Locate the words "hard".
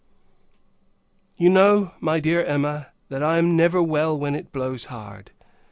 4.85-5.29